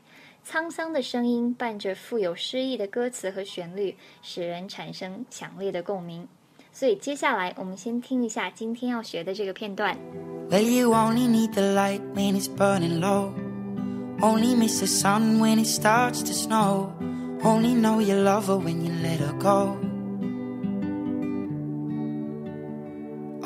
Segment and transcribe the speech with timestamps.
[0.43, 6.27] 沧桑的声音伴着富有诗意的歌词和旋律，使人产生强烈的共鸣。
[6.71, 9.95] 所以接下来我们先听一下今天要学的这个片段。
[17.39, 19.86] Only know you love her when you let her go.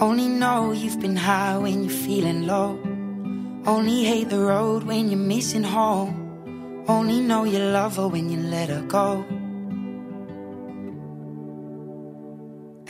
[0.01, 2.77] Only know you've been high when you're feeling low.
[3.65, 6.15] Only hate the road when you're missing home.
[6.87, 9.25] Only know you love her when you let her go.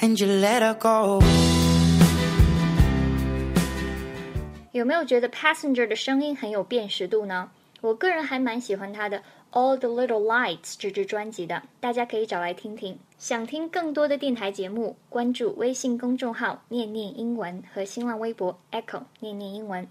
[0.03, 1.23] And you let her go.
[4.73, 7.49] 有没有觉得 Passenger 的声音很有辨识度呢？
[7.81, 9.19] 我个人还蛮喜欢他的《
[9.53, 12.99] All the Little Lights》这支专辑的，大家可以找来听听。
[13.21, 19.89] 想听更多的电台节目，关注微信公众号“念念英文”和新浪微博 “Echo 念念英文”。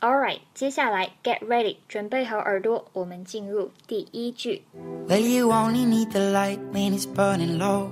[0.00, 4.62] All right，接下来 Get ready，准备好耳朵，我们进入第一句。
[5.08, 7.88] Well, you only need the light when it's burning low.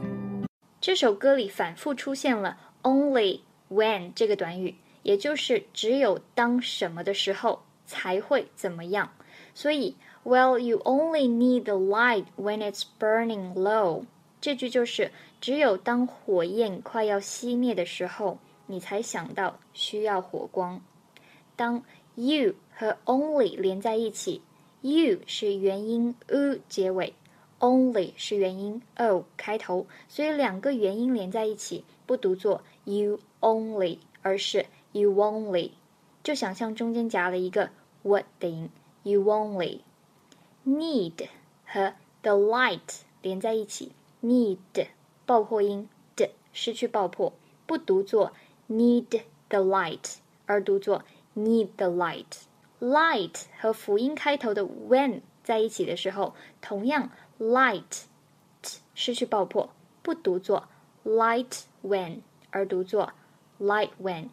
[0.80, 9.10] 这首歌里反复出现了 only when 这个短语，也就是只有当什么的时候才会怎么样。
[9.54, 14.04] 所以，Well, you only need the light when it's burning low。
[14.41, 15.11] 这句就是
[15.41, 20.81] 只有当火焰快要熄灭的时候，你才想到需要火光。
[21.55, 21.83] 当
[22.15, 24.41] you 和 only 连在一起
[24.81, 27.13] ，you 是元音 u 结尾。
[27.59, 35.71] only 是元音 o 开头，所以两个元音连在一起，不读作 you only，而是 you only。
[36.23, 37.69] 就想象中间夹了一个
[38.01, 38.69] what 的音
[39.03, 39.79] ，you only。
[40.65, 41.27] need
[41.65, 43.91] 和 the light 连在一起
[44.21, 44.87] ，need
[45.25, 47.33] 爆破音 d 失去爆破，
[47.65, 48.31] 不读作
[48.67, 51.03] need the light，而读作
[51.35, 52.43] need the light。
[52.79, 58.03] light 和辅音开头的 when 在一起的时候，同样 light
[58.93, 59.69] 失去爆破，
[60.01, 60.67] 不读作
[61.03, 63.13] light when，而读作
[63.59, 64.29] light when。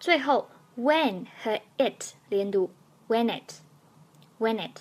[0.00, 2.70] 最后 when 和 it 连读
[3.08, 4.80] when it，when it，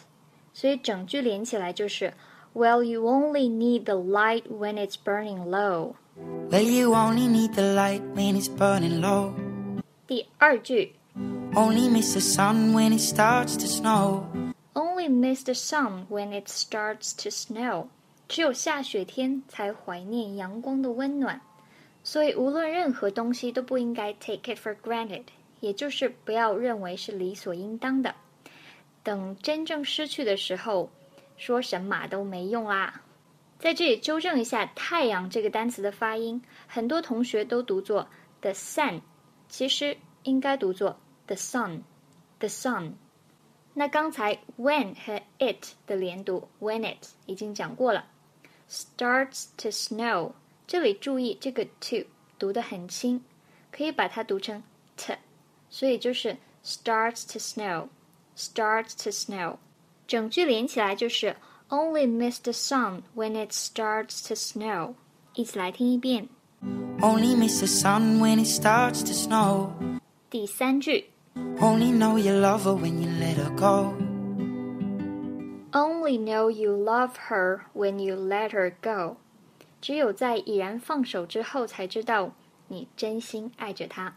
[0.53, 2.13] 所以整句连起来就是
[2.54, 5.96] Well, you only need the light when it's burning low。
[6.50, 9.32] Well, you only need the light when it's burning low.
[10.06, 10.94] 第二句
[11.54, 14.24] Only miss the sun when it starts to snow.
[14.74, 17.86] Only miss the sun when it starts to snow。
[18.28, 21.40] 只有下雪天才怀念阳光的温暖，
[22.02, 25.24] 所以无论任何东西都不应该 take it for granted，
[25.60, 28.14] 也就是不要认为是理所应当的。
[29.02, 30.90] 等真正失去的时候，
[31.37, 33.01] 说神马都没用啦。
[33.59, 38.09] 在这里纠正一下“太阳”这个单词的发音，很多同学都读作
[38.41, 39.01] the sun，
[39.47, 42.93] 其实应该读作 the sun，the sun。
[43.73, 48.05] 那刚才 when 和 it 的连读 when it 已经讲过了。
[48.69, 50.33] Starts to snow，
[50.67, 53.21] 这里注意这个 to 读得很轻，
[53.71, 54.61] 可以把它读成
[54.97, 55.17] t，
[55.69, 59.57] 所以就是 starts to snow，starts to snow。
[60.06, 61.36] 整句连起来就是
[61.68, 64.94] Only miss the sun when it starts to snow。
[65.34, 66.28] 一起来听一遍。
[67.00, 69.70] Only miss the sun when it starts to snow.
[70.30, 71.10] 第三句
[71.60, 73.94] Only know you love her when you let her go.
[75.70, 79.18] Only know you love her when you let her go。
[79.80, 82.32] 只有在已然放手之后，才知道
[82.68, 84.14] 你真心爱着她。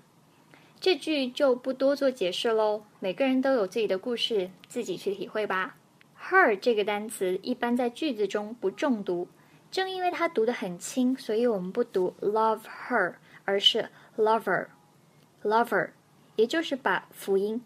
[0.86, 5.76] 这句就不多做解释喽，每个人都有自己的故事，自己去体会吧。
[6.16, 9.26] Her 这个单词一般在句子中不重读，
[9.68, 15.88] 正因为它读得很轻，所以我们不读 love her，而是 lover，lover，
[16.36, 17.60] 也就是把辅音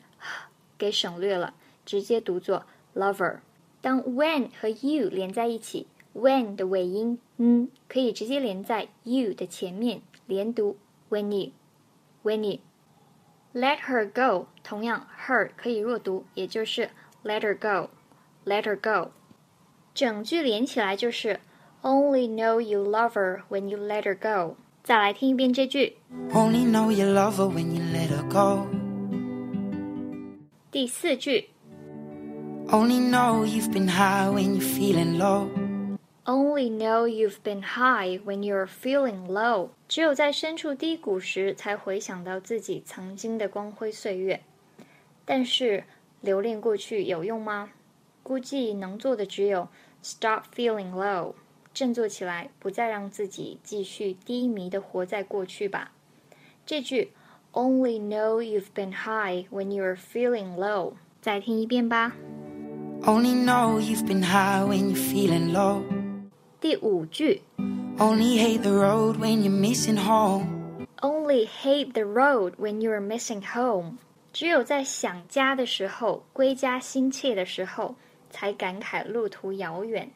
[0.78, 1.52] 给省略了，
[1.84, 2.64] 直接读作
[2.94, 3.40] lover。
[3.82, 10.78] 当 when 和 you 连在一起，when 的尾音嗯可以直接连在 you 的前面，连读
[11.11, 12.61] when you，when you。
[13.53, 16.89] Let her go，同样 her 可以弱读，也就是
[17.23, 19.12] let her go，let her go。
[19.94, 21.39] 整句连起来就是
[21.81, 24.57] Only know you love her when you let her go。
[24.83, 25.97] 再来听一遍这句。
[26.31, 28.67] Only know you love her when you let her go。
[30.69, 31.50] 第四句。
[32.67, 35.47] Only know you've been high when you're feeling low.
[36.29, 39.69] Only know you've been high when you're feeling low。
[39.88, 44.41] 只有在身处低谷时，才回想到自己曾经的光辉岁月。
[45.23, 45.83] 但是
[46.21, 47.71] 留恋过去有用吗？
[48.23, 49.67] 估计能做的只有
[50.01, 51.35] stop feeling low，
[51.75, 55.91] 振作起来，不再让自己继续低迷的活在过去吧。
[56.65, 57.12] 这句
[57.51, 62.13] Only know you've been high when you're feeling low，再听一遍吧。
[63.03, 65.83] Only know you've been high when you're feeling low.
[66.59, 67.41] 第五句
[67.97, 70.47] Only hate the road when you're missing home.
[71.01, 73.97] Only hate the road when you're missing home.
[74.33, 77.95] 只有在想家的时候，归家心切的时候，
[78.29, 80.12] 才感慨路途遥远。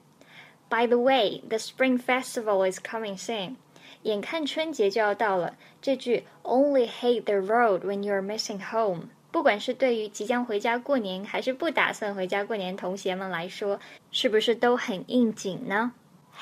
[0.70, 3.56] By the way, the Spring Festival is coming soon.
[4.04, 13.80] 眼看春节就要到了，这句 Only hate the road when you're missing home 不管是对于即将回家过年，还是不打算回家过年同学们来说，
[14.12, 15.94] 是不是都很应景呢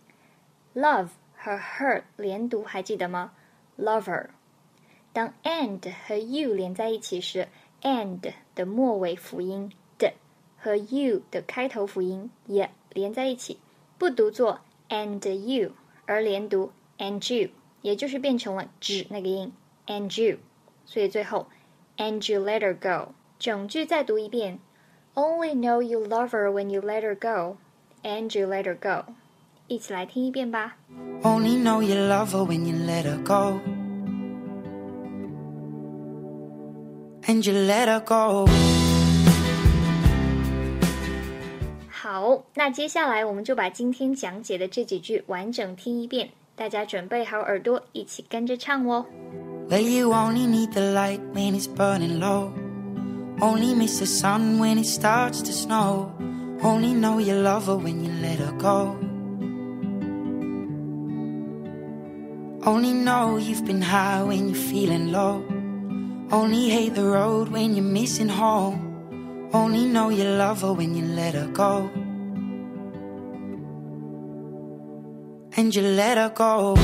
[0.75, 3.33] Love 和 her 连读还记得吗？
[3.79, 4.29] Lover。
[5.13, 7.49] 当 and 和 you 连在一起时，
[7.83, 9.71] and 的末尾辅音
[10.59, 13.61] 和 you 的开头辅音也连在一起，
[13.99, 15.73] 不读作 and you，
[16.07, 17.51] 而连读 and you，
[17.83, 19.53] 也就是变成了指那个音
[19.87, 20.39] and you，
[20.85, 21.47] 所以最后
[21.97, 23.13] and you let her go。
[23.39, 24.59] 整句再读一遍，
[25.15, 29.13] Only know you love her when you let her go，and you let her go。
[29.67, 30.77] 一起来听一遍吧。
[31.23, 33.61] Only know you love her when you let her go，and
[37.47, 38.47] you let her go。
[42.30, 49.04] 好，那接下来我们就把今天讲解的这几句完整听一遍，大家准备好耳朵，一起跟着唱哦。
[49.68, 52.52] Well, you only need the light when it's burning low.
[53.40, 56.12] Only miss the sun when it starts to snow.
[56.62, 58.96] Only know you love her when you let her go.
[62.64, 65.42] Only know you've been high when you're feeling low.
[66.32, 68.78] Only hate the road when you're missing home.
[69.52, 71.90] Only know you love her when you let her go.
[75.60, 76.80] And you let her go.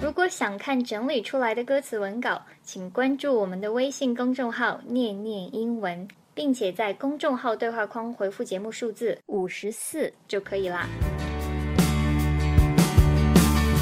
[0.00, 10.86] 如果想看整理出来的歌词文稿，请关注我们的微信公众号“念念英文”，并且在公众号对话框回复节目数字五十四就可以啦。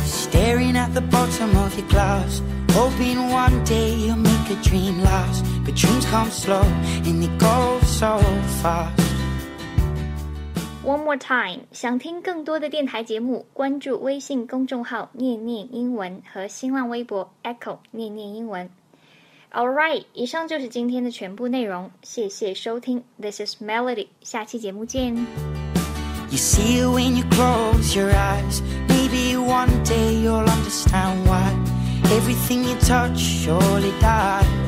[0.07, 2.41] Staring at the bottom of your glass.
[2.73, 5.45] Hoping one day you'll make a dream last.
[5.67, 6.65] But dreams come slow
[7.05, 8.21] and they go so
[8.63, 9.08] fast.
[10.89, 18.71] One more time，想听更多的电台节目，关注微信公众号“念念英文”和新浪微博 “Echo 念念英文”。
[19.53, 23.05] All right，以上就是今天的全部内容，谢谢收听。
[23.21, 25.15] This is Melody，下期节目见。
[25.15, 28.63] You see it when you close your eyes.
[28.89, 31.53] Maybe one day you'll understand why.
[32.05, 34.68] Everything you touch surely dies.